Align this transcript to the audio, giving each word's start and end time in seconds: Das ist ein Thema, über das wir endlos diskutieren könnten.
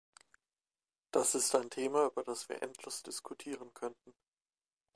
Das 1.11 1.35
ist 1.35 1.53
ein 1.53 1.69
Thema, 1.69 2.07
über 2.07 2.23
das 2.23 2.49
wir 2.49 2.63
endlos 2.63 3.03
diskutieren 3.03 3.71
könnten. 3.75 4.15